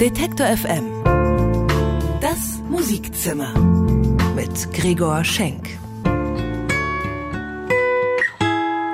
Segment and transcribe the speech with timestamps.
[0.00, 1.02] Detektor FM.
[2.20, 3.58] Das Musikzimmer
[4.34, 5.70] mit Gregor Schenk.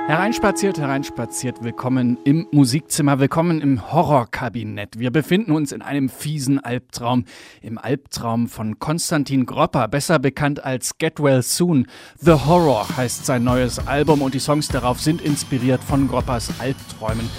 [0.07, 4.97] Hereinspaziert, hereinspaziert, willkommen im Musikzimmer, willkommen im Horrorkabinett.
[4.97, 7.25] Wir befinden uns in einem fiesen Albtraum,
[7.61, 11.87] im Albtraum von Konstantin Gropper, besser bekannt als Get Well Soon.
[12.21, 17.29] The Horror heißt sein neues Album und die Songs darauf sind inspiriert von Groppers Albträumen.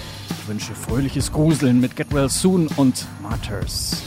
[0.45, 4.03] Ich wünsche fröhliches Gruseln mit Get Well Soon und Martyrs.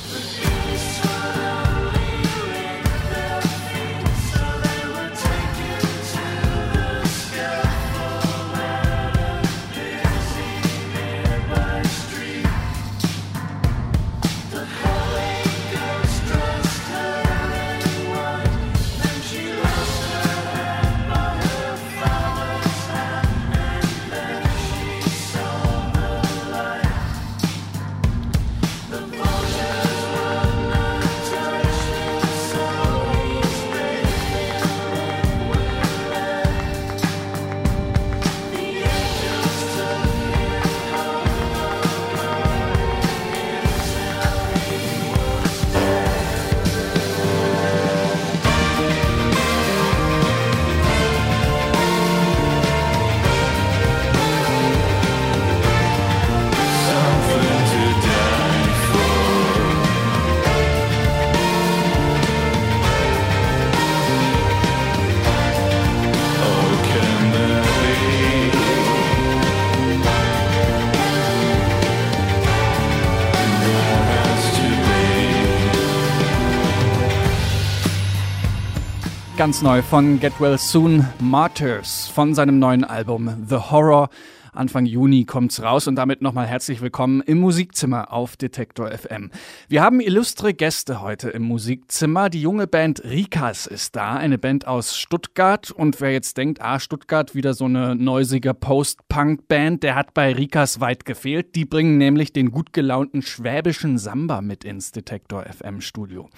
[79.49, 84.10] Ganz neu von Get Well Soon Martyrs von seinem neuen Album The Horror.
[84.59, 89.31] Anfang Juni kommt's raus und damit nochmal herzlich willkommen im Musikzimmer auf Detektor FM.
[89.69, 92.28] Wir haben illustre Gäste heute im Musikzimmer.
[92.28, 95.70] Die junge Band Rikas ist da, eine Band aus Stuttgart.
[95.70, 100.80] Und wer jetzt denkt, ah, Stuttgart, wieder so eine neusige Post-Punk-Band, der hat bei Rikas
[100.80, 101.54] weit gefehlt.
[101.54, 106.30] Die bringen nämlich den gut gelaunten schwäbischen Samba mit ins Detektor FM Studio.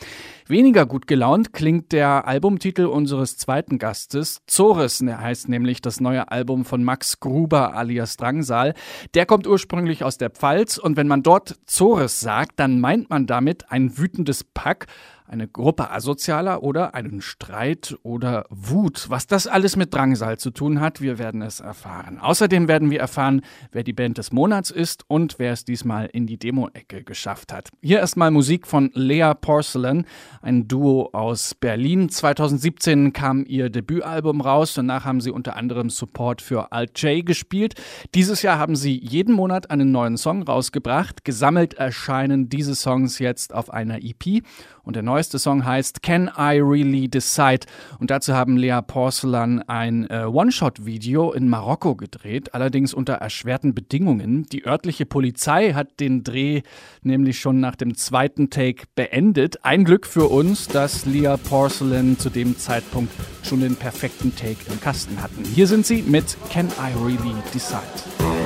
[0.46, 4.42] Weniger gut gelaunt klingt der Albumtitel unseres zweiten Gastes.
[4.46, 8.74] Zores der heißt nämlich das neue Album von Max Gruber alias Drangsal.
[9.14, 13.26] Der kommt ursprünglich aus der Pfalz und wenn man dort Zores sagt, dann meint man
[13.26, 14.86] damit ein wütendes Pack
[15.30, 19.06] eine Gruppe Asozialer oder einen Streit oder Wut.
[19.08, 22.18] Was das alles mit Drangsal zu tun hat, wir werden es erfahren.
[22.18, 26.26] Außerdem werden wir erfahren, wer die Band des Monats ist und wer es diesmal in
[26.26, 27.68] die Demo-Ecke geschafft hat.
[27.80, 30.04] Hier erstmal Musik von Lea Porcelain,
[30.42, 32.08] ein Duo aus Berlin.
[32.08, 34.74] 2017 kam ihr Debütalbum raus.
[34.74, 37.74] Danach haben sie unter anderem Support für Alt J gespielt.
[38.16, 41.24] Dieses Jahr haben sie jeden Monat einen neuen Song rausgebracht.
[41.24, 44.42] Gesammelt erscheinen diese Songs jetzt auf einer EP
[44.82, 47.66] und der neueste Song heißt Can I Really Decide?
[47.98, 54.46] Und dazu haben Lea Porcelain ein äh, One-Shot-Video in Marokko gedreht, allerdings unter erschwerten Bedingungen.
[54.46, 56.62] Die örtliche Polizei hat den Dreh
[57.02, 59.62] nämlich schon nach dem zweiten Take beendet.
[59.62, 64.80] Ein Glück für uns, dass Lea Porcelain zu dem Zeitpunkt schon den perfekten Take im
[64.80, 65.44] Kasten hatten.
[65.44, 68.39] Hier sind sie mit Can I Really Decide?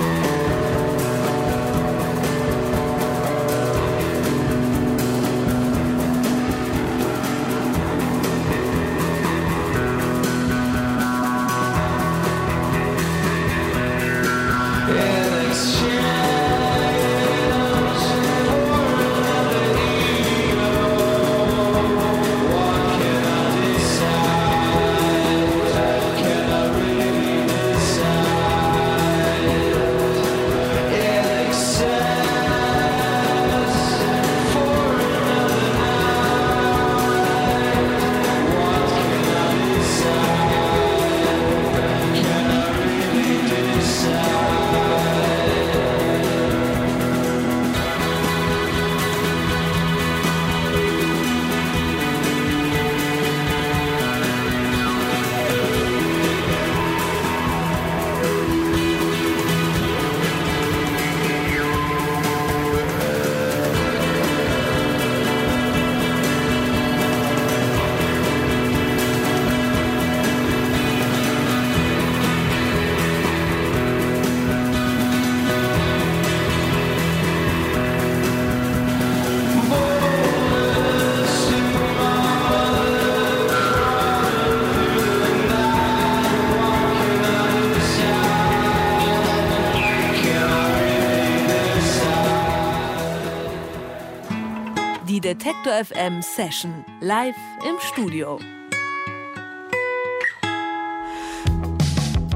[95.44, 97.36] Detektor FM Session live
[97.68, 98.38] im Studio.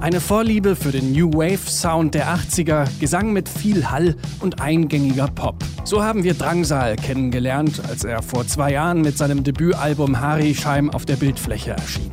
[0.02, 5.28] Eine Vorliebe für den New Wave Sound der 80er, Gesang mit viel Hall und eingängiger
[5.28, 5.56] Pop.
[5.84, 10.90] So haben wir Drangsal kennengelernt, als er vor zwei Jahren mit seinem Debütalbum Hari Scheim
[10.90, 12.10] auf der Bildfläche erschien.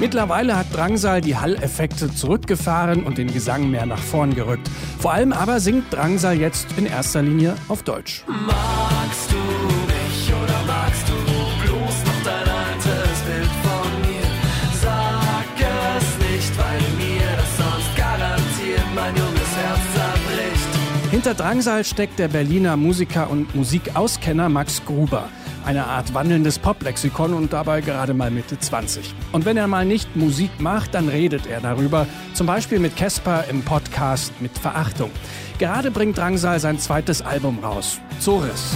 [0.00, 4.70] Mittlerweile hat Drangsal die Halleffekte zurückgefahren und den Gesang mehr nach vorn gerückt.
[5.00, 8.24] Vor allem aber singt Drangsal jetzt in erster Linie auf Deutsch.
[8.28, 11.14] Magst du mich oder magst du
[11.64, 14.28] bloß noch dein altes Bild von mir?
[14.80, 15.44] Sag
[15.98, 21.10] es nicht, weil mir das sonst garantiert mein junges Herz zerbricht.
[21.10, 25.28] Hinter Drangsal steckt der Berliner Musiker und Musikauskenner Max Gruber.
[25.68, 29.14] Eine Art wandelndes Poplexikon und dabei gerade mal Mitte 20.
[29.32, 32.06] Und wenn er mal nicht Musik macht, dann redet er darüber.
[32.32, 35.10] Zum Beispiel mit Casper im Podcast mit Verachtung.
[35.58, 38.00] Gerade bringt Drangsal sein zweites Album raus.
[38.18, 38.72] Zoris.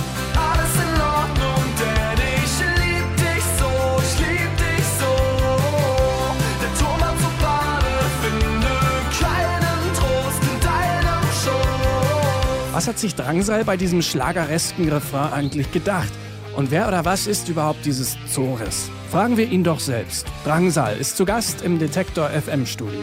[12.74, 16.12] Was hat sich Drangsal bei diesem schlageresken Refrain eigentlich gedacht?
[16.54, 18.90] Und wer oder was ist überhaupt dieses Zores?
[19.10, 20.26] Fragen wir ihn doch selbst.
[20.44, 23.00] Drangsal ist zu Gast im Detektor FM Studio.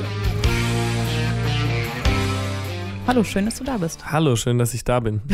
[3.07, 4.05] Hallo, schön, dass du da bist.
[4.05, 5.21] Hallo, schön, dass ich da bin.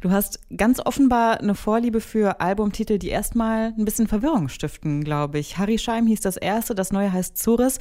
[0.00, 5.38] Du hast ganz offenbar eine Vorliebe für Albumtitel, die erstmal ein bisschen Verwirrung stiften, glaube
[5.38, 5.56] ich.
[5.56, 7.78] Harry Scheim hieß das erste, das neue heißt Zores.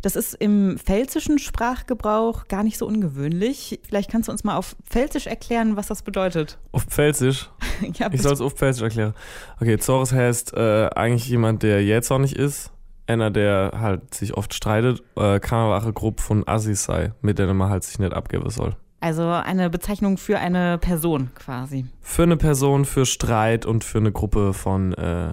[0.00, 3.80] Das ist im pfälzischen Sprachgebrauch gar nicht so ungewöhnlich.
[3.86, 6.58] Vielleicht kannst du uns mal auf Pfälzisch erklären, was das bedeutet.
[6.72, 7.50] Auf Pfälzisch.
[7.94, 9.14] ja, Ich soll es auf Pfälzisch erklären.
[9.60, 12.70] Okay, Zores heißt äh, eigentlich jemand, der jähzornig ist.
[13.08, 15.02] Einer, der halt sich oft streitet.
[15.16, 18.12] Äh, kann aber auch eine Gruppe von Assis sei, mit der man halt sich nicht
[18.12, 18.76] abgeben soll.
[19.00, 21.86] also eine Bezeichnung für eine Person quasi.
[22.00, 25.32] Für eine Person, für Streit und für eine Gruppe von äh,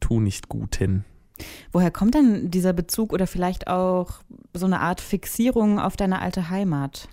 [0.00, 1.04] Tu nicht Guten.
[1.72, 4.20] Woher kommt denn dieser Bezug oder vielleicht auch
[4.54, 7.08] so eine Art Fixierung auf deine alte Heimat?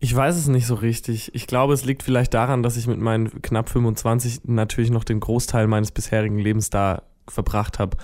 [0.00, 1.34] Ich weiß es nicht so richtig.
[1.34, 5.20] Ich glaube, es liegt vielleicht daran, dass ich mit meinen knapp 25 natürlich noch den
[5.20, 7.96] Großteil meines bisherigen Lebens da verbracht habe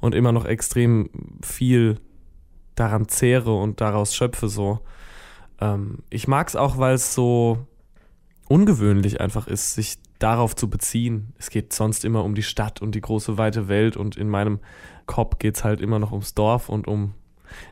[0.00, 1.10] und immer noch extrem
[1.42, 1.98] viel
[2.74, 4.80] daran zehre und daraus schöpfe so.
[5.60, 7.66] Ähm, ich mag es auch, weil es so
[8.48, 11.32] ungewöhnlich einfach ist, sich darauf zu beziehen.
[11.38, 14.60] Es geht sonst immer um die Stadt und die große weite Welt und in meinem
[15.06, 17.14] Kopf geht es halt immer noch ums Dorf und um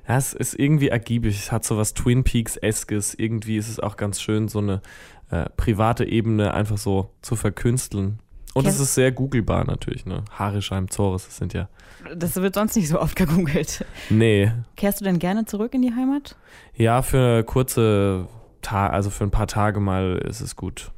[0.06, 1.38] ja, es ist irgendwie ergiebig.
[1.38, 3.14] Es hat so was Twin Peaks-eskes.
[3.14, 4.82] Irgendwie ist es auch ganz schön, so eine
[5.30, 8.18] äh, private Ebene einfach so zu verkünsteln.
[8.52, 10.24] Und es ist sehr googelbar natürlich, ne?
[10.32, 11.68] Harischheim, Zores, das sind ja.
[12.16, 13.84] Das wird sonst nicht so oft gegoogelt.
[14.08, 14.50] Nee.
[14.76, 16.36] Kehrst du denn gerne zurück in die Heimat?
[16.74, 18.26] Ja, für kurze
[18.60, 20.90] Tage, also für ein paar Tage mal ist es gut.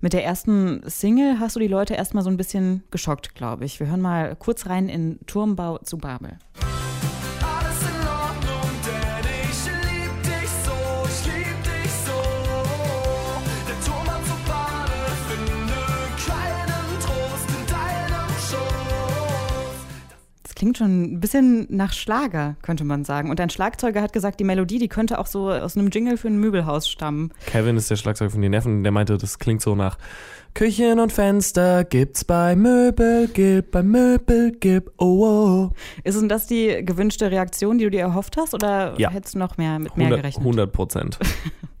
[0.00, 3.80] Mit der ersten Single hast du die Leute erstmal so ein bisschen geschockt, glaube ich.
[3.80, 6.38] Wir hören mal kurz rein in Turmbau zu Babel.
[20.62, 23.30] Klingt schon ein bisschen nach Schlager, könnte man sagen.
[23.30, 26.28] Und dein Schlagzeuger hat gesagt, die Melodie, die könnte auch so aus einem Jingle für
[26.28, 27.32] ein Möbelhaus stammen.
[27.46, 29.98] Kevin ist der Schlagzeuger von den Neffen, der meinte, das klingt so nach
[30.54, 35.70] Küchen und Fenster gibt's bei Möbel, gib bei Möbel, gib, oh, oh.
[36.04, 38.54] Ist denn das die gewünschte Reaktion, die du dir erhofft hast?
[38.54, 39.10] Oder Ja.
[39.10, 40.42] hättest du noch mehr mit mehr 100 gerechnet?
[40.44, 41.18] 100 Prozent.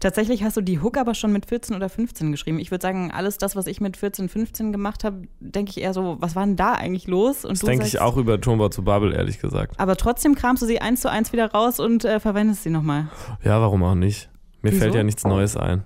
[0.00, 2.58] Tatsächlich hast du die Hook aber schon mit 14 oder 15 geschrieben.
[2.58, 5.94] Ich würde sagen, alles das, was ich mit 14, 15 gemacht habe, denke ich eher
[5.94, 7.44] so, was war denn da eigentlich los?
[7.44, 9.78] Und Das denke ich auch über Turmbau zu Babel, ehrlich gesagt.
[9.78, 13.08] Aber trotzdem kramst du sie eins zu eins wieder raus und äh, verwendest sie nochmal.
[13.42, 14.28] Ja, warum auch nicht?
[14.62, 14.82] Mir Wieso?
[14.82, 15.84] fällt ja nichts Neues ein.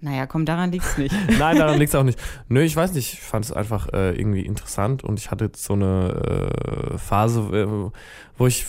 [0.00, 1.14] Naja, komm, daran liegt's nicht.
[1.38, 2.20] Nein, daran liegt es auch nicht.
[2.48, 5.64] Nö, ich weiß nicht, ich fand es einfach äh, irgendwie interessant und ich hatte jetzt
[5.64, 7.90] so eine äh, Phase, äh,
[8.36, 8.64] wo ich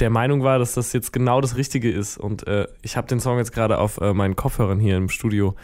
[0.00, 2.18] der Meinung war, dass das jetzt genau das Richtige ist.
[2.18, 5.54] Und äh, ich habe den Song jetzt gerade auf äh, meinen Kopfhörern hier im Studio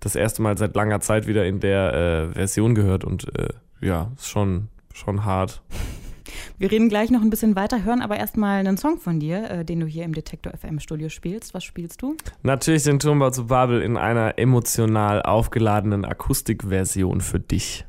[0.00, 3.48] das erste Mal seit langer Zeit wieder in der äh, Version gehört und äh,
[3.80, 5.62] ja, ist schon, schon hart.
[6.58, 9.64] Wir reden gleich noch ein bisschen weiter, hören aber erstmal einen Song von dir, äh,
[9.64, 11.54] den du hier im Detektor FM Studio spielst.
[11.54, 12.16] Was spielst du?
[12.42, 17.86] Natürlich den Turmbau zu Babel in einer emotional aufgeladenen Akustikversion für dich.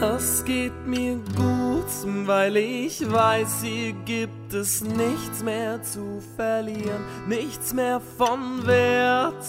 [0.00, 1.84] Es geht mir gut,
[2.26, 9.44] weil ich weiß, hier gibt es nichts mehr zu verlieren, nichts mehr von Wert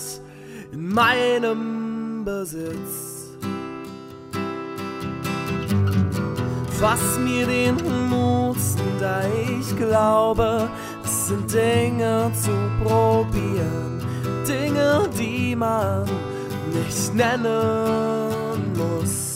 [0.72, 3.30] in meinem Besitz.
[6.80, 7.76] Was mir den
[8.10, 8.58] Mut,
[9.00, 9.22] da
[9.60, 10.70] ich glaube,
[11.04, 12.52] es sind Dinge zu
[12.84, 14.02] probieren,
[14.48, 16.06] Dinge, die man
[16.74, 19.29] nicht nennen muss.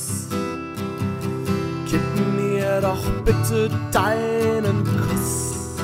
[1.94, 5.78] Gib mir doch bitte deinen Kuss.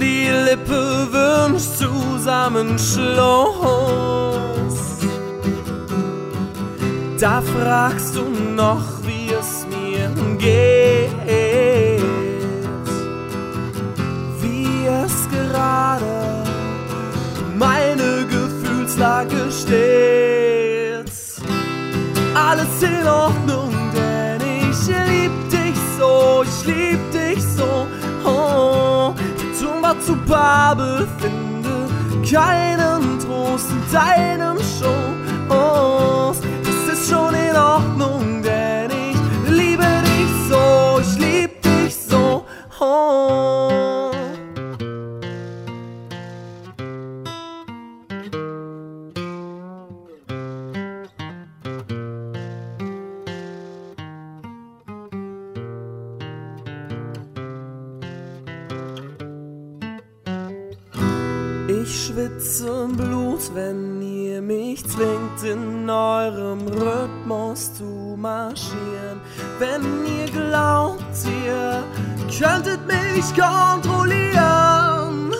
[0.00, 4.78] Die Lippe wünscht Zusammenschluss.
[7.20, 8.24] Da fragst du
[8.56, 11.12] noch, wie es mir geht.
[14.40, 16.42] Wie es gerade
[17.56, 20.51] meine Gefühlslage steht.
[22.48, 27.86] Alles in Ordnung, denn ich lieb dich so, ich lieb dich so.
[28.24, 29.14] Oh,
[29.60, 31.86] Tumba zu Babel, finde
[32.28, 35.02] keinen Trost in deinem Show.
[35.50, 36.32] Oh,
[36.62, 38.71] es ist schon in Ordnung, denn
[62.12, 69.20] schwitze Blut, wenn ihr mich zwingt, in eurem Rhythmus zu marschieren.
[69.58, 71.00] Wenn ihr glaubt,
[71.44, 71.82] ihr
[72.38, 75.32] könntet mich kontrollieren.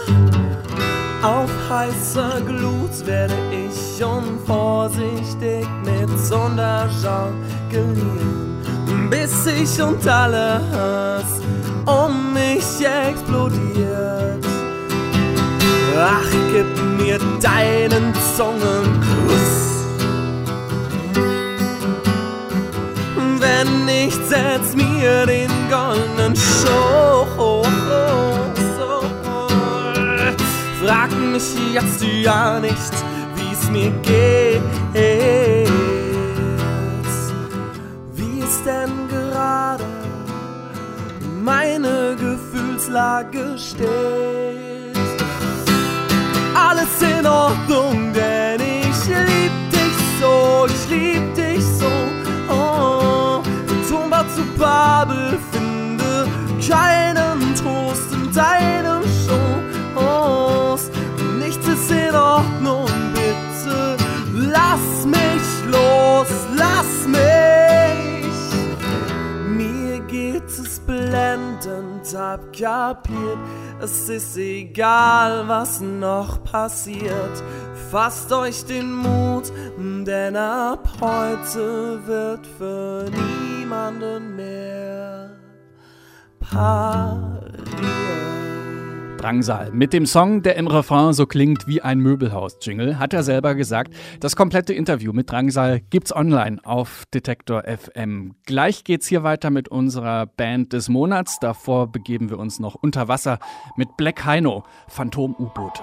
[1.23, 8.59] Auf heißer Glut werde ich unvorsichtig mit Zunder jonglieren,
[9.11, 11.12] bis ich und alles um
[16.15, 16.67] Ach, gib
[16.99, 19.63] mir deinen Zungenkuss.
[23.39, 27.03] Wenn nicht, setz mir den goldenen Schoß.
[30.85, 32.93] Frag mich jetzt ja nicht,
[33.37, 34.61] wie's mir geht.
[38.15, 39.85] Wie ist denn gerade
[41.43, 44.22] meine Gefühlslage steht?
[55.05, 56.29] Babel finde
[56.65, 60.91] keinen Trost in deinem Schoß.
[61.41, 63.97] Nichts ist in Ordnung, bitte
[64.33, 68.33] lass mich los, lass mich.
[69.49, 73.39] Mir geht es blendend, hab kapiert,
[73.81, 77.43] es ist egal, was noch passiert.
[77.91, 83.07] Fasst euch den Mut, denn ab heute wird für
[83.63, 85.31] niemanden mehr
[86.41, 87.53] pariert.
[89.19, 89.71] Drangsal.
[89.71, 93.95] Mit dem Song, der im Refrain so klingt wie ein Möbelhaus-Jingle, hat er selber gesagt.
[94.19, 98.35] Das komplette Interview mit Drangsal gibt's online auf Detektor FM.
[98.47, 101.39] Gleich geht's hier weiter mit unserer Band des Monats.
[101.39, 103.39] Davor begeben wir uns noch unter Wasser
[103.77, 105.83] mit Black Heino, Phantom-U-Boote.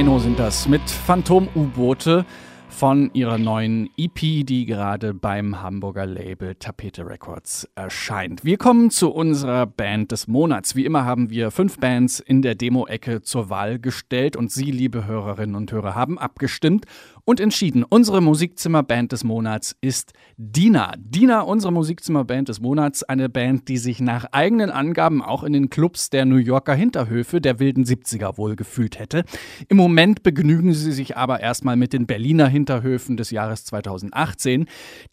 [0.00, 2.24] Heino sind das mit Phantom-U-Boote
[2.70, 8.42] von ihrer neuen EP, die gerade beim Hamburger Label Tapete Records erscheint.
[8.42, 10.74] Wir kommen zu unserer Band des Monats.
[10.74, 15.06] Wie immer haben wir fünf Bands in der Demo-Ecke zur Wahl gestellt und Sie, liebe
[15.06, 16.86] Hörerinnen und Hörer, haben abgestimmt
[17.24, 17.84] und entschieden.
[17.88, 20.94] Unsere Musikzimmerband des Monats ist Dina.
[20.98, 25.70] Dina, unsere Musikzimmerband des Monats, eine Band, die sich nach eigenen Angaben auch in den
[25.70, 29.24] Clubs der New Yorker Hinterhöfe der wilden 70er wohl gefühlt hätte.
[29.68, 34.66] Im Moment begnügen sie sich aber erstmal mit den Berliner Hinterhöfen des Jahres 2018.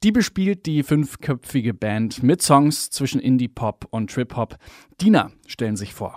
[0.04, 4.58] Die bespielt die fünfköpfige Band mit Songs zwischen Indie-Pop und Trip-Hop.
[5.02, 6.16] Dina stellen sich vor.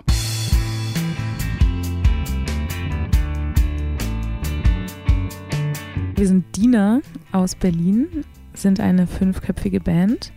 [6.21, 7.01] Wir sind Dina
[7.31, 8.23] aus Berlin,
[8.53, 10.31] sind eine fünfköpfige Band.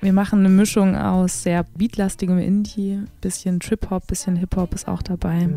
[0.00, 5.48] Wir machen eine Mischung aus sehr beatlastigem Indie, bisschen Trip-Hop, bisschen Hip-Hop ist auch dabei.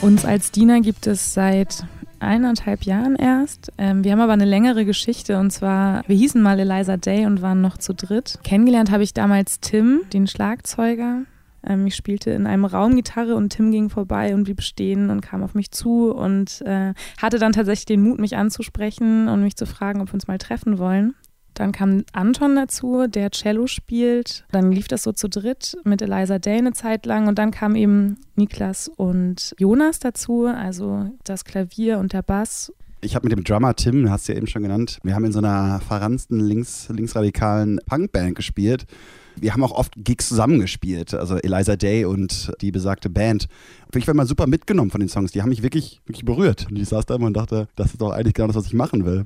[0.00, 1.86] Uns als Dina gibt es seit
[2.22, 3.72] eineinhalb Jahren erst.
[3.78, 7.42] Ähm, wir haben aber eine längere Geschichte und zwar, wir hießen mal Eliza Day und
[7.42, 8.38] waren noch zu dritt.
[8.42, 11.22] Kennengelernt habe ich damals Tim, den Schlagzeuger.
[11.66, 15.20] Ähm, ich spielte in einem Raum Gitarre und Tim ging vorbei und blieb stehen und
[15.20, 19.56] kam auf mich zu und äh, hatte dann tatsächlich den Mut, mich anzusprechen und mich
[19.56, 21.14] zu fragen, ob wir uns mal treffen wollen.
[21.54, 24.44] Dann kam Anton dazu, der Cello spielt.
[24.52, 27.28] Dann lief das so zu dritt mit Eliza Day eine Zeit lang.
[27.28, 32.72] Und dann kamen eben Niklas und Jonas dazu, also das Klavier und der Bass.
[33.04, 35.32] Ich habe mit dem Drummer Tim, hast du ja eben schon genannt, wir haben in
[35.32, 38.86] so einer verransten links, linksradikalen Punkband gespielt.
[39.34, 43.48] Wir haben auch oft Gigs zusammengespielt, also Eliza Day und die besagte Band.
[43.92, 45.32] Und ich war mal super mitgenommen von den Songs.
[45.32, 46.68] Die haben mich wirklich, wirklich berührt.
[46.70, 48.74] Und ich saß da immer und dachte, das ist doch eigentlich genau das, was ich
[48.74, 49.24] machen will.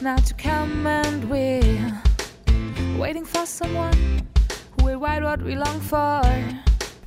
[0.00, 1.92] That's not to come, and we're
[2.98, 4.22] waiting for someone
[4.76, 6.22] who will write what we long for.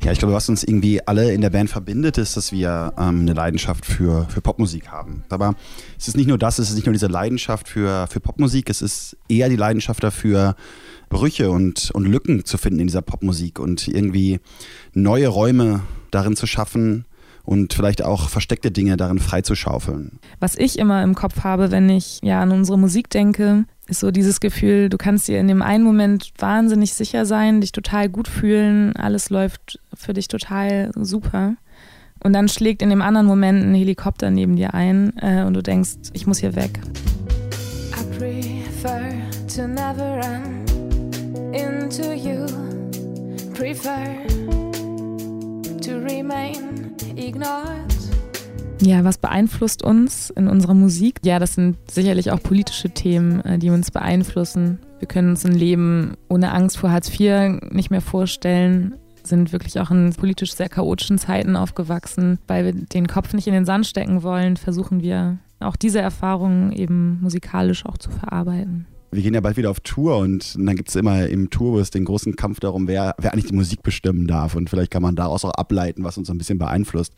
[0.04, 3.22] Ja, ich glaube, was uns irgendwie alle in der Band verbindet, ist, dass wir ähm,
[3.22, 5.24] eine Leidenschaft für, für Popmusik haben.
[5.30, 5.56] Aber
[5.98, 8.82] es ist nicht nur das, es ist nicht nur diese Leidenschaft für, für Popmusik, es
[8.82, 10.56] ist eher die Leidenschaft dafür,
[11.08, 14.40] Brüche und, und Lücken zu finden in dieser Popmusik und irgendwie
[14.94, 15.82] neue Räume
[16.12, 17.06] darin zu schaffen
[17.46, 20.20] und vielleicht auch versteckte Dinge darin freizuschaufeln.
[20.40, 24.12] Was ich immer im Kopf habe, wenn ich ja an unsere Musik denke, ist so
[24.12, 28.28] dieses Gefühl, du kannst dir in dem einen Moment wahnsinnig sicher sein, dich total gut
[28.28, 31.56] fühlen, alles läuft für dich total super.
[32.24, 35.62] Und dann schlägt in dem anderen Moment ein Helikopter neben dir ein äh, und du
[35.62, 36.80] denkst, ich muss hier weg.
[37.92, 39.12] I prefer
[39.54, 40.64] to never run
[41.54, 42.46] into you.
[43.54, 44.53] Prefer.
[48.82, 51.20] Ja, was beeinflusst uns in unserer Musik?
[51.24, 54.80] Ja, das sind sicherlich auch politische Themen, äh, die uns beeinflussen.
[55.00, 59.80] Wir können uns ein Leben ohne Angst vor Hartz IV nicht mehr vorstellen, sind wirklich
[59.80, 62.40] auch in politisch sehr chaotischen Zeiten aufgewachsen.
[62.48, 66.72] Weil wir den Kopf nicht in den Sand stecken wollen, versuchen wir auch diese Erfahrungen
[66.72, 68.86] eben musikalisch auch zu verarbeiten.
[69.14, 72.04] Wir gehen ja bald wieder auf Tour und dann gibt es immer im Tourbus den
[72.04, 74.56] großen Kampf darum, wer, wer eigentlich die Musik bestimmen darf.
[74.56, 77.14] Und vielleicht kann man daraus auch ableiten, was uns so ein bisschen beeinflusst.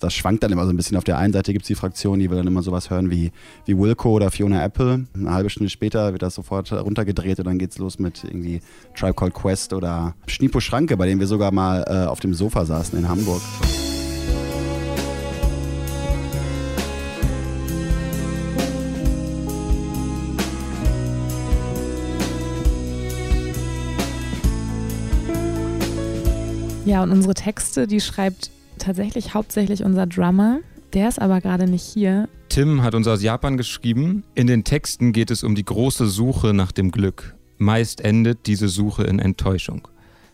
[0.00, 0.96] Das schwankt dann immer so ein bisschen.
[0.96, 3.30] Auf der einen Seite gibt es die Fraktion, die will dann immer sowas hören wie,
[3.64, 5.06] wie Wilco oder Fiona Apple.
[5.14, 8.60] Eine halbe Stunde später wird das sofort runtergedreht und dann geht's los mit irgendwie
[8.94, 12.66] Tribe Called Quest oder Schnipo Schranke, bei dem wir sogar mal äh, auf dem Sofa
[12.66, 13.40] saßen in Hamburg.
[26.86, 30.60] Ja, und unsere Texte, die schreibt tatsächlich hauptsächlich unser Drummer.
[30.92, 32.28] Der ist aber gerade nicht hier.
[32.48, 34.22] Tim hat uns aus Japan geschrieben.
[34.36, 37.34] In den Texten geht es um die große Suche nach dem Glück.
[37.58, 39.88] Meist endet diese Suche in Enttäuschung.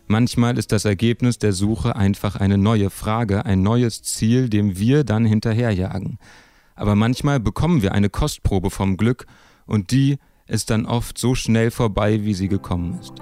[0.05, 5.03] Manchmal ist das Ergebnis der Suche einfach eine neue Frage, ein neues Ziel, dem wir
[5.03, 6.19] dann hinterherjagen.
[6.75, 9.25] Aber manchmal bekommen wir eine Kostprobe vom Glück
[9.65, 13.13] und die ist dann oft so schnell vorbei, wie sie gekommen ist.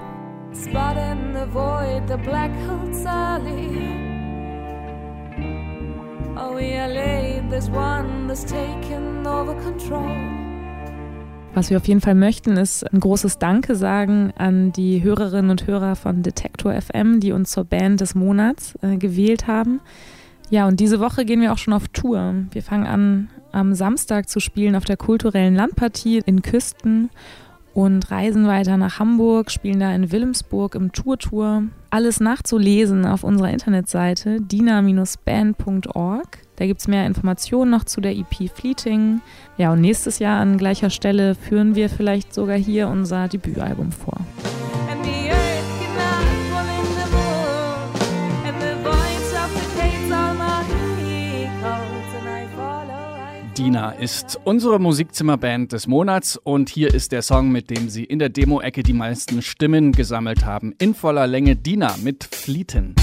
[0.54, 3.70] Spot in the void, the black hole's alley.
[6.36, 10.10] Oh, we are late, there's one that's taken over control.
[11.54, 15.68] Was wir auf jeden Fall möchten, ist ein großes Danke sagen an die Hörerinnen und
[15.68, 19.80] Hörer von Detektor FM, die uns zur Band des Monats äh, gewählt haben.
[20.50, 22.36] Ja, und diese Woche gehen wir auch schon auf Tour.
[22.52, 27.10] Wir fangen an, am Samstag zu spielen auf der kulturellen Landpartie in Küsten
[27.74, 31.64] und reisen weiter nach Hamburg, spielen da in Wilhelmsburg im Tour-Tour.
[31.90, 36.38] Alles nachzulesen auf unserer Internetseite dina-band.org.
[36.56, 39.22] Da gibt es mehr Informationen noch zu der EP Fleeting.
[39.58, 44.20] Ja, und nächstes Jahr an gleicher Stelle führen wir vielleicht sogar hier unser Debütalbum vor.
[53.72, 58.20] Dina ist unsere Musikzimmerband des Monats und hier ist der Song, mit dem sie in
[58.20, 60.76] der Demo-Ecke die meisten Stimmen gesammelt haben.
[60.78, 62.96] In voller Länge Dina mit Flieten.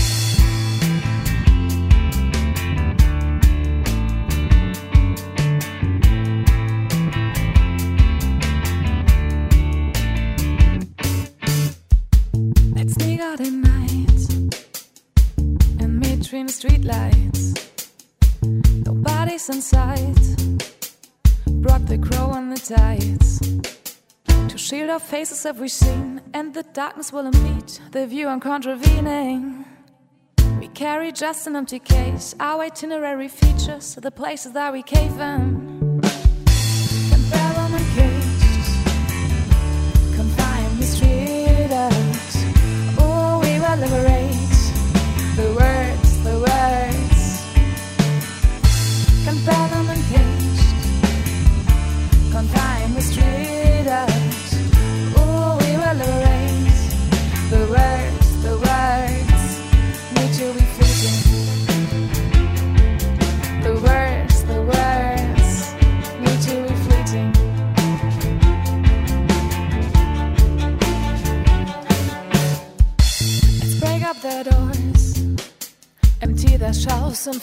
[12.75, 14.29] Let's sneak out at night
[15.81, 17.55] and the streetlights.
[18.85, 20.38] Nobody's in sight.
[21.69, 23.41] Brought the crow on the tides.
[24.27, 29.67] To shield our faces we seen, and the darkness will impede the view on contravening.
[30.59, 32.35] We carry just an empty case.
[32.41, 35.78] Our itinerary features the places that we cave in.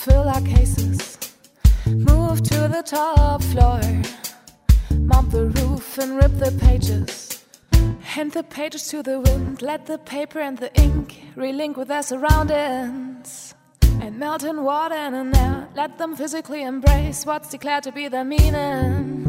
[0.06, 1.18] Fill our cases.
[1.88, 3.82] Move to the top floor,
[5.00, 7.44] mop the roof and rip the pages.
[8.02, 12.04] Hand the pages to the wind, let the paper and the ink relink with their
[12.04, 13.56] surroundings.
[14.00, 18.08] And melt in water and in air, let them physically embrace what's declared to be
[18.08, 19.25] their meaning.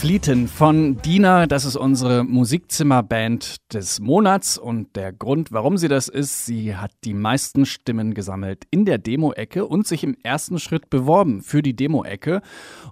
[0.00, 6.08] Flieten von Dina, das ist unsere Musikzimmerband des Monats und der Grund, warum sie das
[6.08, 10.88] ist, sie hat die meisten Stimmen gesammelt in der Demo-Ecke und sich im ersten Schritt
[10.88, 12.40] beworben für die Demo-Ecke.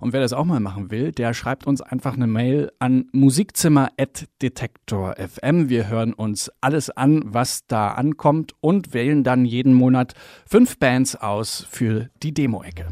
[0.01, 5.71] Und wer das auch mal machen will, der schreibt uns einfach eine Mail an musikzimmer.detektor.fm.
[5.71, 10.13] Wir hören uns alles an, was da ankommt und wählen dann jeden Monat
[10.45, 12.85] fünf Bands aus für die Demo-Ecke.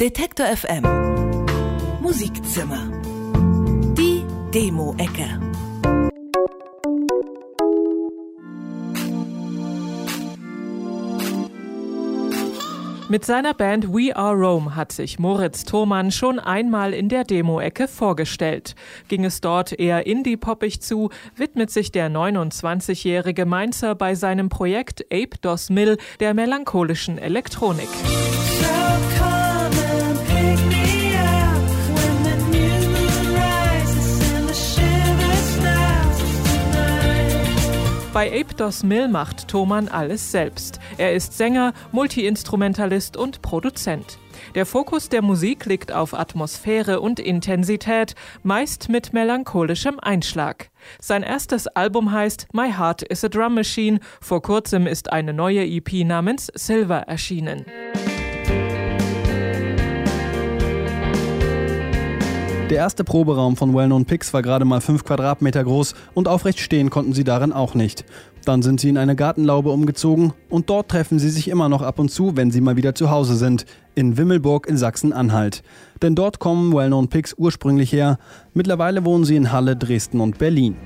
[0.00, 1.17] Detektor FM
[2.08, 2.90] Musikzimmer.
[3.92, 5.38] Die Demo-Ecke.
[13.10, 17.86] Mit seiner Band We Are Rome hat sich Moritz Thomann schon einmal in der Demo-Ecke
[17.86, 18.74] vorgestellt.
[19.08, 25.36] Ging es dort eher indie-poppig zu, widmet sich der 29-jährige Mainzer bei seinem Projekt Ape
[25.42, 27.90] Dos Mill der melancholischen Elektronik.
[38.18, 40.80] Bei Ape Dos Mill macht Thomann alles selbst.
[40.96, 44.18] Er ist Sänger, Multiinstrumentalist und Produzent.
[44.56, 50.70] Der Fokus der Musik liegt auf Atmosphäre und Intensität, meist mit melancholischem Einschlag.
[50.98, 54.00] Sein erstes Album heißt My Heart is a Drum Machine.
[54.20, 57.66] Vor kurzem ist eine neue EP namens Silver erschienen.
[62.70, 66.90] Der erste Proberaum von Well-Known Picks war gerade mal 5 Quadratmeter groß und aufrecht stehen
[66.90, 68.04] konnten sie darin auch nicht.
[68.44, 71.98] Dann sind sie in eine Gartenlaube umgezogen und dort treffen sie sich immer noch ab
[71.98, 75.62] und zu, wenn sie mal wieder zu Hause sind, in Wimmelburg in Sachsen-Anhalt.
[76.02, 78.18] Denn dort kommen Well-Known Picks ursprünglich her.
[78.52, 80.76] Mittlerweile wohnen sie in Halle, Dresden und Berlin.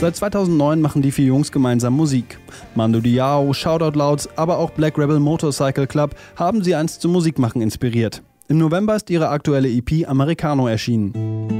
[0.00, 2.38] Seit 2009 machen die vier Jungs gemeinsam Musik.
[2.74, 7.60] Mando Diao, Shoutout Louds, aber auch Black Rebel Motorcycle Club haben sie einst zum Musikmachen
[7.60, 8.22] inspiriert.
[8.48, 11.59] Im November ist ihre aktuelle EP Americano erschienen.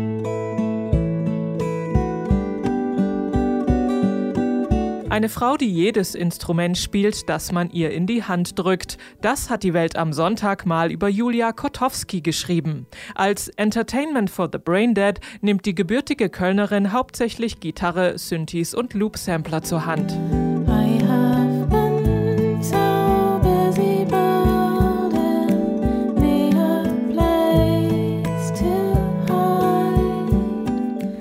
[5.10, 8.96] Eine Frau, die jedes Instrument spielt, das man ihr in die Hand drückt.
[9.20, 12.86] Das hat die Welt am Sonntag mal über Julia Kotowski geschrieben.
[13.16, 19.84] Als Entertainment for the Braindead nimmt die gebürtige Kölnerin hauptsächlich Gitarre, Synthes und Loop-Sampler zur
[19.84, 20.16] Hand.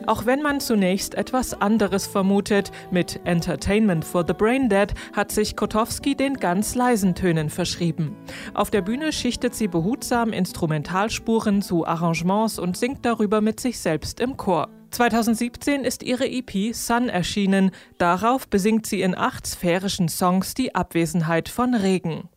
[0.09, 6.15] Auch wenn man zunächst etwas anderes vermutet, mit Entertainment for the Braindead hat sich Kotowski
[6.15, 8.15] den ganz leisen Tönen verschrieben.
[8.55, 14.19] Auf der Bühne schichtet sie behutsam Instrumentalspuren zu Arrangements und singt darüber mit sich selbst
[14.19, 14.69] im Chor.
[14.89, 17.69] 2017 ist ihre EP Sun erschienen.
[17.99, 22.27] Darauf besingt sie in acht sphärischen Songs die Abwesenheit von Regen.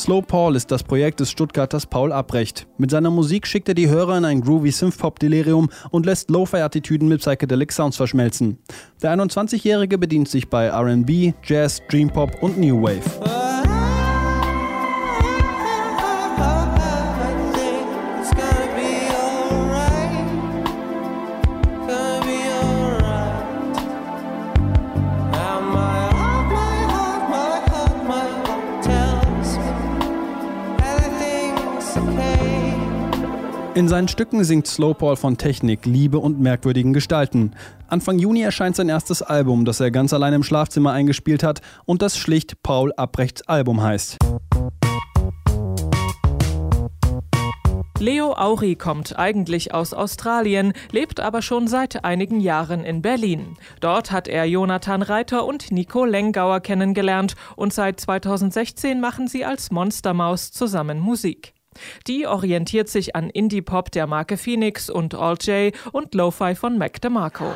[0.00, 2.66] Slow Paul ist das Projekt des Stuttgarters Paul Abrecht.
[2.78, 7.20] Mit seiner Musik schickt er die Hörer in ein groovy Synthpop-Delirium und lässt Lo-Fi-Attitüden mit
[7.20, 8.56] Psychedelic Sounds verschmelzen.
[9.02, 13.39] Der 21-Jährige bedient sich bei R&B, Jazz, Dreampop und New Wave.
[33.80, 37.52] In seinen Stücken singt Slow Paul von Technik, Liebe und merkwürdigen Gestalten.
[37.88, 42.02] Anfang Juni erscheint sein erstes Album, das er ganz allein im Schlafzimmer eingespielt hat und
[42.02, 44.18] das schlicht Paul Abrechts Album heißt.
[47.98, 53.56] Leo Auri kommt eigentlich aus Australien, lebt aber schon seit einigen Jahren in Berlin.
[53.80, 59.70] Dort hat er Jonathan Reiter und Nico Lengauer kennengelernt und seit 2016 machen sie als
[59.70, 61.54] Monstermaus zusammen Musik.
[62.06, 67.00] Die orientiert sich an Indie-Pop der Marke Phoenix und All J und Lo-Fi von Mac
[67.00, 67.54] DeMarco.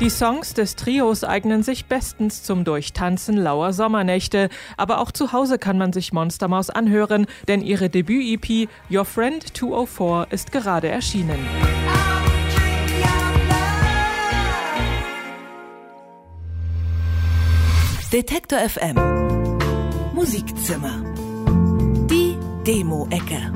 [0.00, 5.58] Die Songs des Trios eignen sich bestens zum Durchtanzen lauer Sommernächte, aber auch zu Hause
[5.58, 11.38] kann man sich Monstermaus anhören, denn ihre Debüt-EP Your Friend 204 ist gerade erschienen.
[18.16, 18.96] Detektor FM
[20.14, 21.04] Musikzimmer.
[22.08, 23.52] Die Demo-Ecke.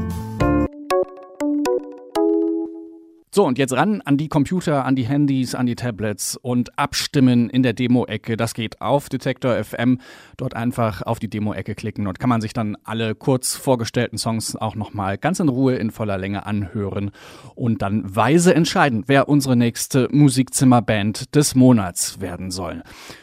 [3.33, 7.49] So, und jetzt ran an die Computer, an die Handys, an die Tablets und abstimmen
[7.49, 8.37] in der Demo-Ecke.
[8.37, 9.99] Das geht auf Detektor FM.
[10.37, 14.57] Dort einfach auf die Demo-Ecke klicken und kann man sich dann alle kurz vorgestellten Songs
[14.57, 17.12] auch nochmal ganz in Ruhe in voller Länge anhören
[17.55, 22.83] und dann weise entscheiden, wer unsere nächste Musikzimmerband des Monats werden soll.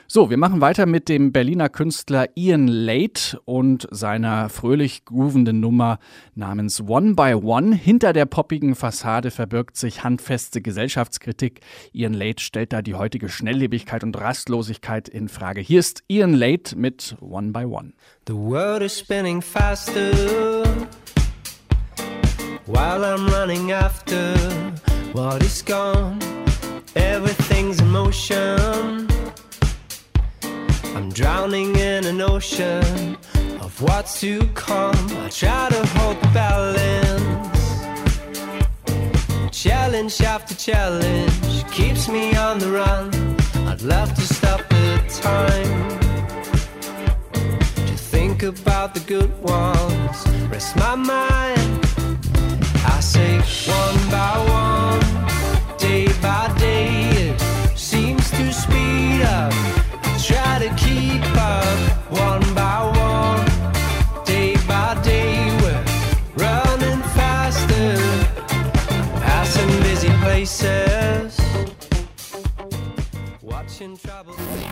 [0.09, 5.99] So, wir machen weiter mit dem Berliner Künstler Ian Late und seiner fröhlich groovenden Nummer
[6.33, 7.75] namens One by One.
[7.75, 11.59] Hinter der poppigen Fassade verbirgt sich handfeste Gesellschaftskritik.
[11.91, 15.59] Ian Late stellt da die heutige Schnelllebigkeit und Rastlosigkeit in Frage.
[15.59, 17.91] Hier ist Ian Late mit One by One.
[18.27, 20.13] The world is spinning faster
[22.65, 24.33] while I'm running after
[25.11, 26.17] what is gone.
[26.95, 29.16] Everything's in motion.
[30.97, 33.17] I'm drowning in an ocean
[33.61, 34.95] of what's to come.
[35.23, 37.59] I try to hold balance.
[39.51, 43.13] Challenge after challenge keeps me on the run.
[43.67, 45.99] I'd love to stop the time
[47.85, 50.27] to think about the good ones.
[50.49, 51.85] Rest my mind.
[52.87, 53.86] I say one,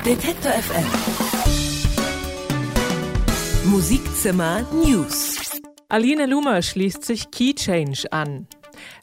[0.05, 0.85] Detektor FM.
[3.71, 5.49] Musikzimmer News.
[5.89, 8.47] Aline Lumer schließt sich Key Change an.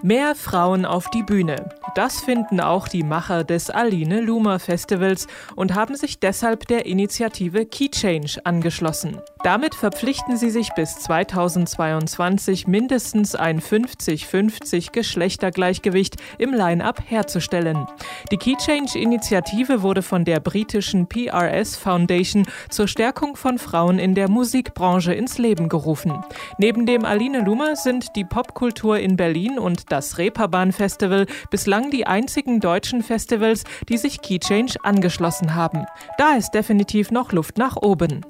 [0.04, 1.70] Mehr Frauen auf die Bühne.
[1.94, 5.26] Das finden auch die Macher des Aline Lumer Festivals
[5.56, 9.20] und haben sich deshalb der Initiative Key Change angeschlossen.
[9.42, 17.86] Damit verpflichten sie sich bis 2022 mindestens ein 50-50 Geschlechtergleichgewicht im Line-up herzustellen.
[18.30, 24.14] Die Key Change Initiative wurde von der britischen PRS Foundation zur Stärkung von Frauen in
[24.14, 26.24] der Musikbranche ins Leben gerufen.
[26.56, 32.06] Neben dem Aline Lumer sind die Popkultur in Berlin und das Reeperbahn Festival bislang die
[32.06, 35.86] einzigen deutschen Festivals, die sich Key Change angeschlossen haben.
[36.18, 38.24] Da ist definitiv noch Luft nach oben.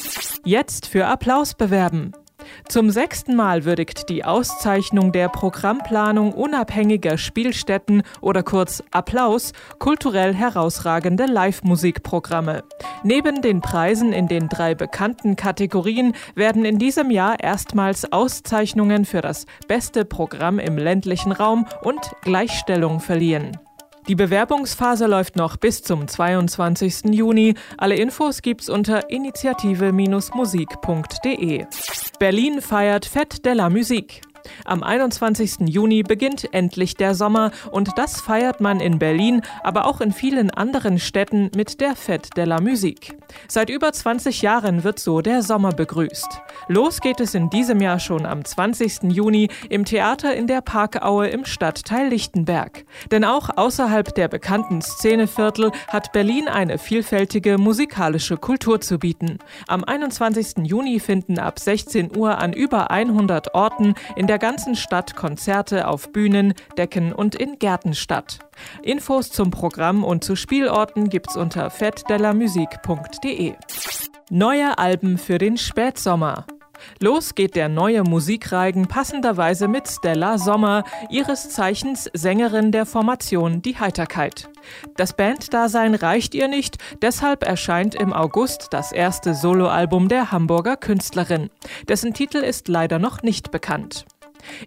[0.44, 2.12] Jetzt für Applaus bewerben.
[2.68, 11.26] Zum sechsten Mal würdigt die Auszeichnung der Programmplanung unabhängiger Spielstätten oder kurz Applaus kulturell herausragende
[11.26, 12.64] Live-Musikprogramme.
[13.02, 19.20] Neben den Preisen in den drei bekannten Kategorien werden in diesem Jahr erstmals Auszeichnungen für
[19.20, 23.58] das beste Programm im ländlichen Raum und Gleichstellung verliehen.
[24.08, 27.14] Die Bewerbungsphase läuft noch bis zum 22.
[27.14, 27.54] Juni.
[27.78, 31.66] Alle Infos gibt's unter initiative-musik.de.
[32.18, 34.22] Berlin feiert Fête de la Musique.
[34.64, 35.68] Am 21.
[35.68, 40.50] Juni beginnt endlich der Sommer und das feiert man in Berlin, aber auch in vielen
[40.50, 43.16] anderen Städten mit der Fête de la Musique.
[43.48, 46.40] Seit über 20 Jahren wird so der Sommer begrüßt.
[46.68, 49.04] Los geht es in diesem Jahr schon am 20.
[49.04, 52.84] Juni im Theater in der Parkaue im Stadtteil Lichtenberg.
[53.10, 59.38] Denn auch außerhalb der bekannten Szeneviertel hat Berlin eine vielfältige musikalische Kultur zu bieten.
[59.66, 60.66] Am 21.
[60.66, 66.12] Juni finden ab 16 Uhr an über 100 Orten in der ganzen Stadt Konzerte auf
[66.12, 68.38] Bühnen, Decken und in Gärten statt.
[68.82, 73.54] Infos zum Programm und zu Spielorten gibt's unter fetdelamusique.de.
[74.30, 76.46] Neue Alben für den Spätsommer.
[77.00, 83.78] Los geht der neue Musikreigen passenderweise mit Stella Sommer, ihres Zeichens Sängerin der Formation Die
[83.78, 84.48] Heiterkeit.
[84.96, 91.50] Das Banddasein reicht ihr nicht, deshalb erscheint im August das erste Soloalbum der Hamburger Künstlerin.
[91.88, 94.06] Dessen Titel ist leider noch nicht bekannt.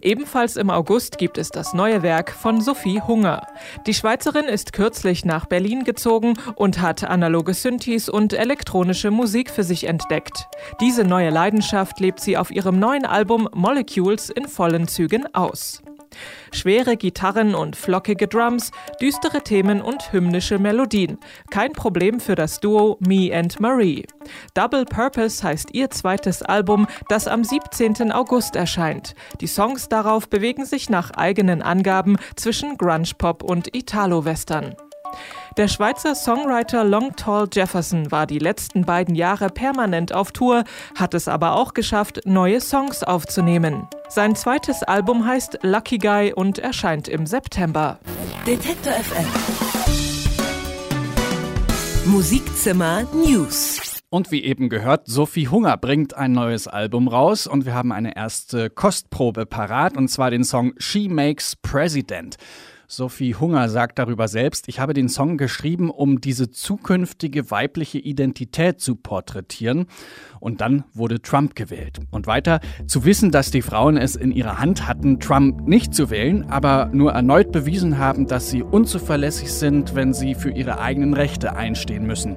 [0.02, 3.46] Ebenfalls im August gibt es das neue Werk von Sophie Hunger.
[3.86, 9.64] Die Schweizerin ist kürzlich nach Berlin gezogen und hat analoge Synthes und elektronische Musik für
[9.64, 10.46] sich entdeckt.
[10.80, 15.82] Diese neue Leidenschaft lebt sie auf ihrem neuen Album Molecules in vollen Zügen aus.
[16.52, 21.18] Schwere Gitarren und flockige Drums, düstere Themen und hymnische Melodien.
[21.50, 24.06] Kein Problem für das Duo Me and Marie.
[24.54, 28.12] Double Purpose heißt ihr zweites Album, das am 17.
[28.12, 29.14] August erscheint.
[29.40, 34.74] Die Songs darauf bewegen sich nach eigenen Angaben zwischen Grunge Pop und Italo-Western.
[35.56, 40.64] Der Schweizer Songwriter Long Tall Jefferson war die letzten beiden Jahre permanent auf Tour,
[40.94, 43.88] hat es aber auch geschafft, neue Songs aufzunehmen.
[44.08, 47.98] Sein zweites Album heißt Lucky Guy und erscheint im September.
[48.46, 49.26] Detektor FM.
[52.04, 54.02] Musikzimmer News.
[54.08, 58.14] Und wie eben gehört, Sophie Hunger bringt ein neues Album raus und wir haben eine
[58.14, 62.36] erste Kostprobe parat und zwar den Song She Makes President.
[62.88, 68.80] Sophie Hunger sagt darüber selbst, ich habe den Song geschrieben, um diese zukünftige weibliche Identität
[68.80, 69.86] zu porträtieren.
[70.38, 71.98] Und dann wurde Trump gewählt.
[72.12, 76.10] Und weiter, zu wissen, dass die Frauen es in ihrer Hand hatten, Trump nicht zu
[76.10, 81.14] wählen, aber nur erneut bewiesen haben, dass sie unzuverlässig sind, wenn sie für ihre eigenen
[81.14, 82.36] Rechte einstehen müssen.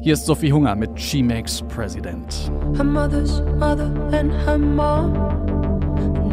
[0.00, 2.50] Hier ist Sophie Hunger mit She Makes President.
[2.74, 5.53] Her mother's mother and her mom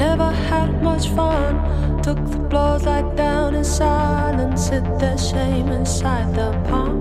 [0.02, 1.54] never had much fun.
[2.02, 6.98] Took the blows like down in silence, hid their shame inside their palm.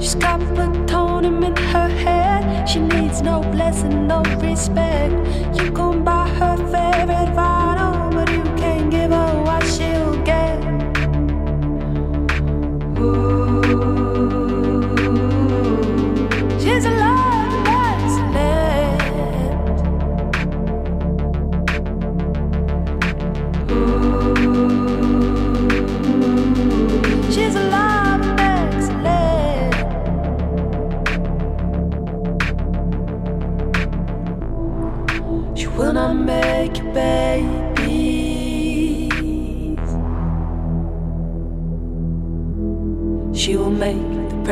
[0.00, 2.42] She's got plutonium in her head.
[2.70, 5.14] She needs no blessing, no respect.
[5.58, 7.65] You can buy her favorite vinyl,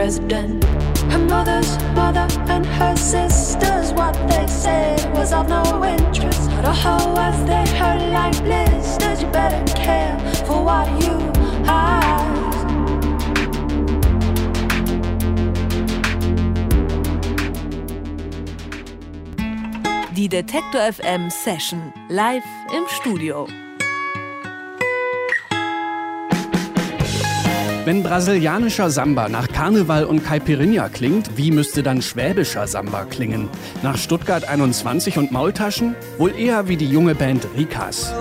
[0.05, 0.63] president.
[1.11, 6.51] Her mother's mother and her sisters, what they said was of no interest.
[6.51, 10.15] But oh, as they hurt like blisters, you better care
[10.47, 11.17] for what you
[11.65, 12.35] have.
[20.15, 23.49] Die Detektor FM Session live im Studio.
[27.85, 33.51] Wenn brasilianischer Samba nach Karneval und Caipirinha klingt, wie müsste dann schwäbischer Samba klingen?
[33.83, 35.95] Nach Stuttgart 21 und Maultaschen?
[36.17, 38.15] Wohl eher wie die junge Band Rikas.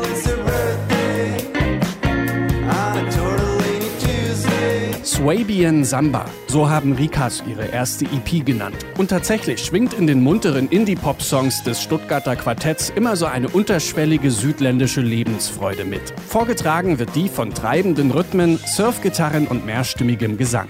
[5.23, 8.75] Swabian Samba, so haben Rikas ihre erste EP genannt.
[8.97, 14.99] Und tatsächlich schwingt in den munteren Indie-Pop-Songs des Stuttgarter Quartetts immer so eine unterschwellige südländische
[14.99, 16.01] Lebensfreude mit.
[16.27, 20.67] Vorgetragen wird die von treibenden Rhythmen, Surfgitarren und mehrstimmigem Gesang.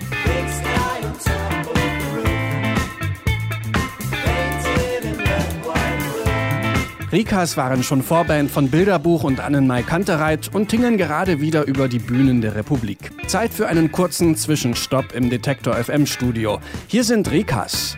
[7.14, 12.00] Rikas waren schon Vorband von Bilderbuch und Annenmai Kantereit und tingeln gerade wieder über die
[12.00, 13.12] Bühnen der Republik.
[13.28, 16.60] Zeit für einen kurzen Zwischenstopp im Detektor FM Studio.
[16.88, 17.96] Hier sind Rikas.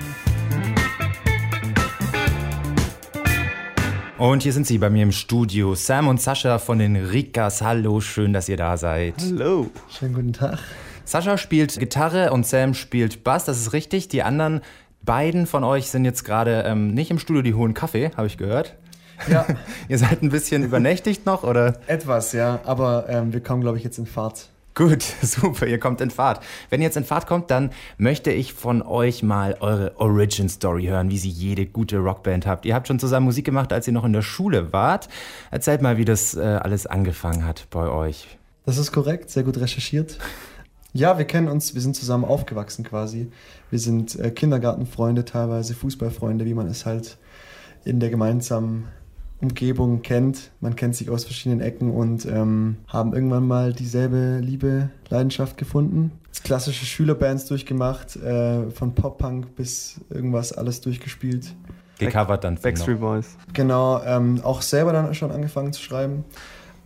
[4.18, 5.76] Und hier sind sie bei mir im Studio.
[5.76, 7.62] Sam und Sascha von den Rikas.
[7.62, 9.16] Hallo, schön, dass ihr da seid.
[9.22, 9.72] Hallo.
[9.98, 10.60] Schönen guten Tag.
[11.06, 14.10] Sascha spielt Gitarre und Sam spielt Bass, das ist richtig.
[14.10, 14.60] Die anderen
[15.04, 18.38] beiden von euch sind jetzt gerade ähm, nicht im Studio, die holen Kaffee, habe ich
[18.38, 18.76] gehört.
[19.28, 19.46] Ja.
[19.88, 21.80] Ihr seid ein bisschen übernächtigt noch, oder?
[21.88, 22.60] Etwas, ja.
[22.66, 24.50] Aber ähm, wir kommen, glaube ich, jetzt in Fahrt.
[24.76, 26.44] Gut, super, ihr kommt in Fahrt.
[26.70, 30.88] Wenn ihr jetzt in Fahrt kommt, dann möchte ich von euch mal eure Origin Story
[30.88, 32.66] hören, wie sie jede gute Rockband habt.
[32.66, 35.08] Ihr habt schon zusammen Musik gemacht, als ihr noch in der Schule wart.
[35.50, 38.38] Erzählt mal, wie das äh, alles angefangen hat bei euch.
[38.66, 40.18] Das ist korrekt, sehr gut recherchiert.
[40.92, 43.32] Ja, wir kennen uns, wir sind zusammen aufgewachsen quasi.
[43.70, 47.18] Wir sind äh, Kindergartenfreunde teilweise, Fußballfreunde, wie man es halt
[47.86, 48.90] in der gemeinsamen
[49.42, 50.52] Umgebung kennt.
[50.62, 56.12] Man kennt sich aus verschiedenen Ecken und ähm, haben irgendwann mal dieselbe Liebe, Leidenschaft gefunden.
[56.44, 61.54] Klassische Schülerbands durchgemacht, äh, von Pop-Punk bis irgendwas alles durchgespielt.
[62.00, 62.56] Gecovert dann.
[62.56, 63.00] Backstreet.
[63.00, 63.38] Boys.
[63.54, 66.26] Genau, ähm, auch selber dann schon angefangen zu schreiben.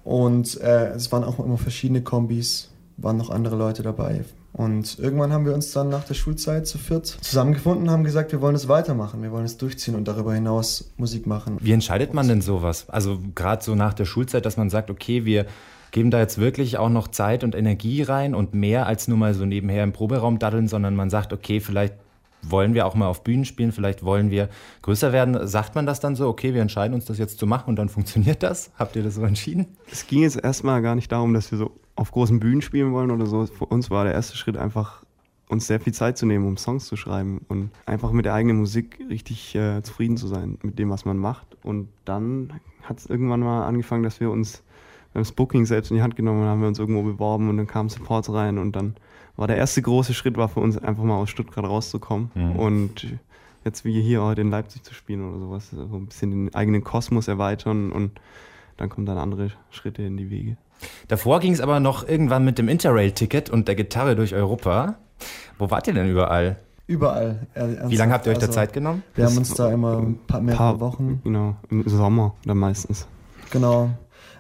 [0.04, 4.24] Und äh, es waren auch immer verschiedene Kombis, waren noch andere Leute dabei.
[4.60, 8.34] Und irgendwann haben wir uns dann nach der Schulzeit zu viert zusammengefunden und haben gesagt,
[8.34, 11.56] wir wollen es weitermachen, wir wollen es durchziehen und darüber hinaus Musik machen.
[11.62, 12.90] Wie entscheidet man denn sowas?
[12.90, 15.46] Also gerade so nach der Schulzeit, dass man sagt, okay, wir
[15.92, 19.34] geben da jetzt wirklich auch noch Zeit und Energie rein und mehr als nur mal
[19.34, 21.94] so nebenher im Proberaum daddeln, sondern man sagt, okay, vielleicht
[22.42, 24.50] wollen wir auch mal auf Bühnen spielen, vielleicht wollen wir
[24.82, 25.48] größer werden.
[25.48, 27.88] Sagt man das dann so, okay, wir entscheiden uns das jetzt zu machen und dann
[27.98, 28.72] funktioniert das?
[28.78, 29.68] Habt ihr das so entschieden?
[29.90, 33.12] Es ging jetzt erstmal gar nicht darum, dass wir so auf großen Bühnen spielen wollen
[33.12, 33.46] oder so.
[33.46, 35.04] Für uns war der erste Schritt einfach,
[35.48, 38.58] uns sehr viel Zeit zu nehmen, um Songs zu schreiben und einfach mit der eigenen
[38.58, 41.58] Musik richtig äh, zufrieden zu sein mit dem, was man macht.
[41.64, 44.64] Und dann hat es irgendwann mal angefangen, dass wir uns
[45.14, 47.66] beim Booking selbst in die Hand genommen haben, haben wir uns irgendwo beworben und dann
[47.66, 48.96] kamen Supports rein und dann
[49.38, 52.56] war der erste große Schritt war für uns einfach mal aus Stuttgart rauszukommen Mhm.
[52.56, 53.08] und
[53.66, 56.84] jetzt wie hier heute in Leipzig zu spielen oder sowas, so ein bisschen den eigenen
[56.84, 58.12] Kosmos erweitern und
[58.78, 60.58] dann kommen dann andere Schritte in die Wege.
[61.08, 64.96] Davor ging es aber noch irgendwann mit dem Interrail-Ticket und der Gitarre durch Europa.
[65.58, 66.58] Wo wart ihr denn überall?
[66.88, 67.48] Überall.
[67.54, 69.04] äh, Wie lange habt ihr euch da also, Zeit genommen?
[69.14, 73.08] Wir haben Das uns da immer ein paar, mehrere Wochen, Genau, im Sommer dann meistens.
[73.52, 73.92] genau,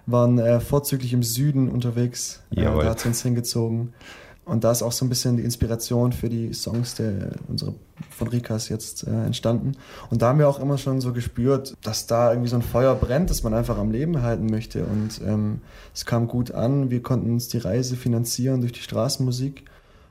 [0.07, 2.41] waren äh, vorzüglich im Süden unterwegs.
[2.55, 2.83] Äh, Jawohl.
[2.85, 3.93] da hat es uns hingezogen.
[4.49, 7.73] Und da ist auch so ein bisschen die Inspiration für die Songs der, unsere,
[8.09, 9.73] von Rikas jetzt äh, entstanden.
[10.09, 12.95] Und da haben wir auch immer schon so gespürt, dass da irgendwie so ein Feuer
[12.95, 14.83] brennt, das man einfach am Leben halten möchte.
[14.85, 15.61] Und ähm,
[15.93, 16.89] es kam gut an.
[16.89, 19.65] Wir konnten uns die Reise finanzieren durch die Straßenmusik.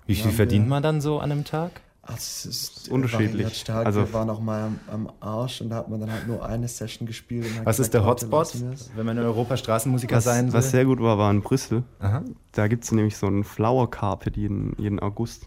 [0.06, 1.80] Wie viel wir- verdient man dann so an einem Tag?
[2.10, 3.32] Ach, das ist unterschiedlich.
[3.32, 3.86] variiert Stark.
[3.86, 6.44] Also- wir waren auch mal am, am Arsch und da hat man dann halt nur
[6.44, 7.46] eine Session gespielt.
[7.64, 8.54] Was ist der gesagt, Hotspot,
[8.96, 10.54] wenn man in Europa Straßenmusiker Was, sein will?
[10.54, 11.84] was sehr gut war, war in Brüssel.
[12.00, 12.22] Aha.
[12.52, 15.46] Da gibt es nämlich so einen Flower Carpet jeden, jeden August.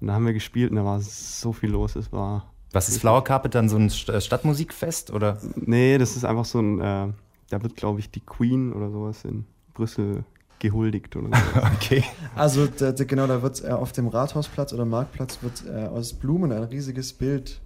[0.00, 1.96] Und da haben wir gespielt und da war so viel los.
[1.96, 2.52] Es war.
[2.72, 5.38] Was ist Flower Carpet dann so ein äh, Stadtmusikfest oder?
[5.56, 6.80] Nee, das ist einfach so ein.
[6.80, 7.08] Äh,
[7.48, 10.24] da wird, glaube ich, die Queen oder sowas in Brüssel
[10.60, 11.60] gehuldigt oder so.
[11.74, 12.04] okay.
[12.36, 16.12] Also da, da, genau, da wird äh, auf dem Rathausplatz oder Marktplatz wird äh, aus
[16.12, 17.60] Blumen ein riesiges Bild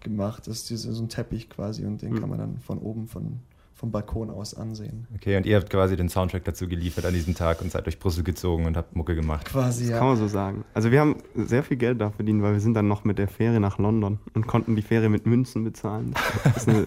[0.00, 0.46] gemacht.
[0.48, 2.20] Das ist diese, so ein Teppich quasi und den Mhm.
[2.20, 3.38] kann man dann von oben von,
[3.82, 5.08] vom Balkon aus ansehen.
[5.16, 7.98] Okay, und ihr habt quasi den Soundtrack dazu geliefert an diesem Tag und seid durch
[7.98, 9.46] Brüssel gezogen und habt Mucke gemacht.
[9.46, 9.98] Quasi, Das ja.
[9.98, 10.64] kann man so sagen.
[10.72, 13.26] Also wir haben sehr viel Geld da verdient, weil wir sind dann noch mit der
[13.26, 16.14] Fähre nach London und konnten die Fähre mit Münzen bezahlen.
[16.44, 16.86] Das ist eine,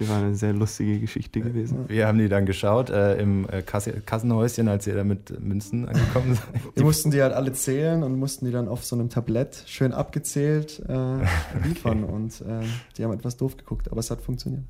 [0.00, 1.84] das war eine sehr lustige Geschichte gewesen.
[1.86, 5.88] Wir haben die dann geschaut äh, im äh, Kasse Kassenhäuschen, als ihr da mit Münzen
[5.88, 6.76] angekommen seid.
[6.76, 9.92] Wir mussten die halt alle zählen und mussten die dann auf so einem Tablett schön
[9.92, 12.66] abgezählt äh, liefern und äh,
[12.98, 14.64] die haben etwas doof geguckt, aber es hat funktioniert.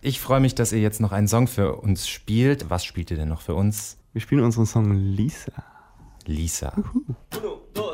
[0.00, 2.70] Ich freue mich, dass ihr jetzt noch einen Song für uns spielt.
[2.70, 3.98] Was spielt ihr denn noch für uns?
[4.12, 5.52] Wir spielen unseren Song Lisa.
[6.26, 6.72] Lisa.
[7.32, 7.91] Nights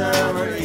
[0.00, 0.59] summer.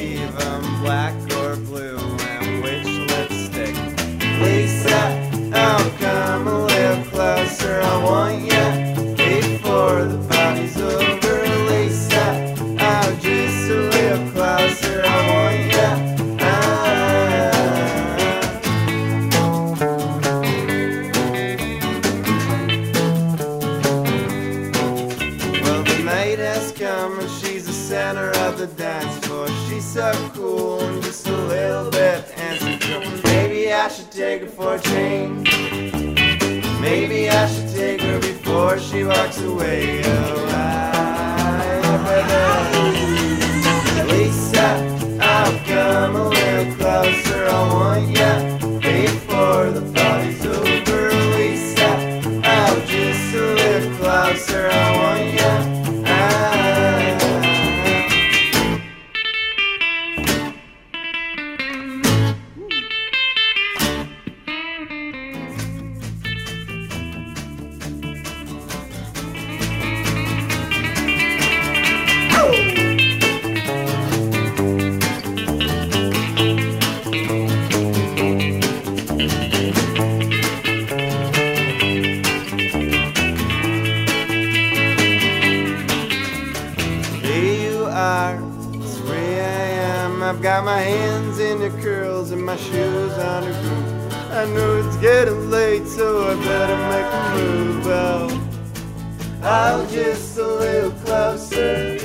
[99.48, 102.00] I'll just a little closer.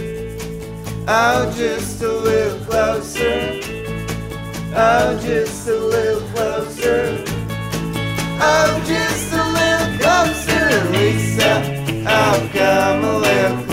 [1.08, 3.60] I'll just a little closer.
[4.76, 7.24] I'll just a little closer.
[8.38, 12.04] I'll just a little closer, Lisa.
[12.06, 13.69] I'll come a little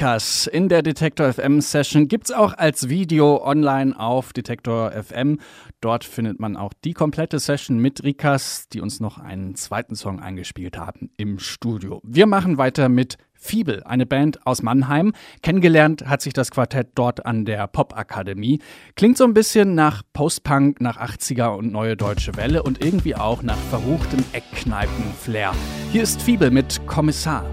[0.00, 5.38] Rikas in der Detektor FM Session gibt's auch als Video online auf Detektor FM.
[5.82, 10.18] Dort findet man auch die komplette Session mit Rikas, die uns noch einen zweiten Song
[10.18, 12.00] eingespielt haben im Studio.
[12.02, 15.12] Wir machen weiter mit Fiebel, eine Band aus Mannheim.
[15.42, 18.60] Kennengelernt hat sich das Quartett dort an der Popakademie.
[18.96, 23.42] Klingt so ein bisschen nach Postpunk, nach 80er und Neue Deutsche Welle und irgendwie auch
[23.42, 25.52] nach verruchtem Eckkneipen-Flair.
[25.92, 27.44] Hier ist Fiebel mit Kommissar.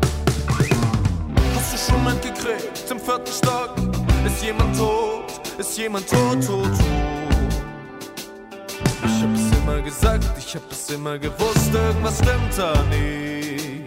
[1.87, 3.75] Schon mitgekriegt, im vierten Stock
[4.25, 5.23] ist jemand tot,
[5.57, 6.71] ist jemand tot, tot, tot.
[9.05, 13.85] Ich hab es immer gesagt, ich hab es immer gewusst, irgendwas stimmt da nicht.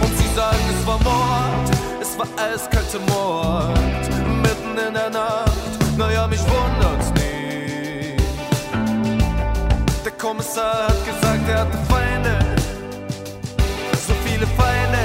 [0.00, 1.70] Und sie sagen, es war Mord,
[2.00, 3.78] es war eiskalte Mord,
[4.42, 8.22] mitten in der Nacht, naja, mich wundert's nicht.
[10.04, 12.38] Der Kommissar hat gesagt, er hatte Feinde,
[14.06, 14.95] so viele Feinde.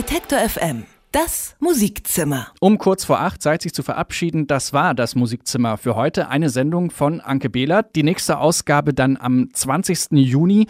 [0.00, 2.46] Detektor FM, das Musikzimmer.
[2.58, 6.28] Um kurz vor acht Zeit sich zu verabschieden, das war das Musikzimmer für heute.
[6.28, 7.94] Eine Sendung von Anke Behlert.
[7.96, 10.12] Die nächste Ausgabe dann am 20.
[10.12, 10.68] Juni.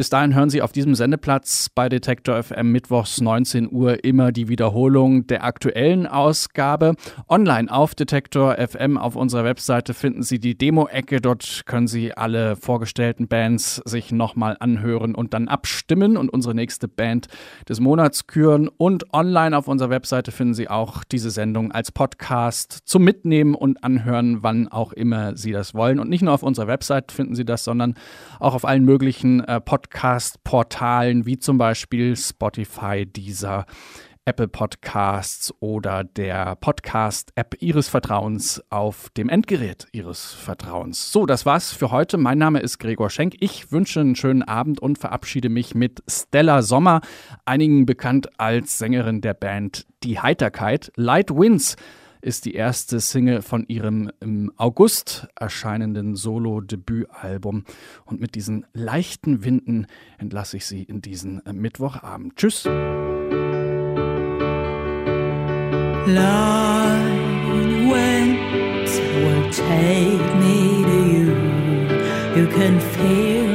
[0.00, 4.48] Bis dahin hören Sie auf diesem Sendeplatz bei Detektor FM mittwochs 19 Uhr immer die
[4.48, 6.94] Wiederholung der aktuellen Ausgabe.
[7.28, 11.20] Online auf Detektor FM auf unserer Webseite finden Sie die Demo-Ecke.
[11.20, 16.88] Dort können Sie alle vorgestellten Bands sich nochmal anhören und dann abstimmen und unsere nächste
[16.88, 17.26] Band
[17.68, 18.68] des Monats küren.
[18.68, 23.84] Und online auf unserer Webseite finden Sie auch diese Sendung als Podcast zum Mitnehmen und
[23.84, 26.00] Anhören, wann auch immer Sie das wollen.
[26.00, 27.96] Und nicht nur auf unserer Website finden Sie das, sondern
[28.38, 29.60] auch auf allen möglichen äh,
[29.90, 33.66] Podcast-Portalen wie zum Beispiel Spotify, Deezer,
[34.24, 41.10] Apple Podcasts oder der Podcast-App Ihres Vertrauens auf dem Endgerät Ihres Vertrauens.
[41.10, 42.18] So, das war's für heute.
[42.18, 43.34] Mein Name ist Gregor Schenk.
[43.40, 47.00] Ich wünsche einen schönen Abend und verabschiede mich mit Stella Sommer,
[47.44, 50.92] einigen bekannt als Sängerin der Band Die Heiterkeit.
[50.94, 51.76] Light Winds
[52.22, 57.64] ist die erste Single von ihrem im August erscheinenden Solo-Debütalbum.
[58.04, 59.86] Und mit diesen leichten Winden
[60.18, 62.36] entlasse ich Sie in diesen äh, Mittwochabend.
[62.36, 62.64] Tschüss.
[66.06, 67.20] Light
[67.90, 71.30] winds will take me to you.
[72.36, 73.49] You can feel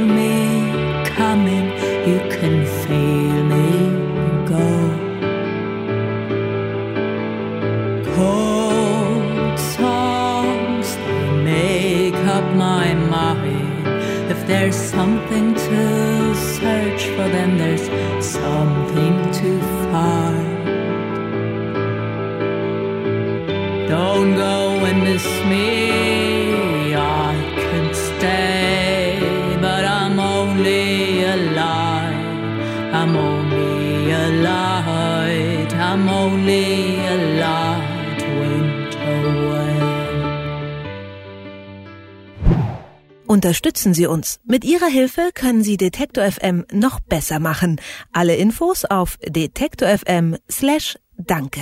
[14.46, 17.86] there's something to search for, then there's
[18.24, 20.66] something to find.
[23.88, 25.95] Don't go and miss me.
[43.26, 44.40] Unterstützen Sie uns.
[44.44, 47.80] Mit Ihrer Hilfe können Sie Detektor FM noch besser machen.
[48.12, 51.60] Alle Infos auf detektor FM slash danke.